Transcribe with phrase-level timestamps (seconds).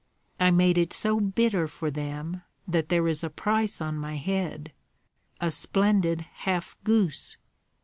[0.39, 4.71] I made it so bitter for them that there is a price on my head
[5.39, 7.37] A splendid half goose!"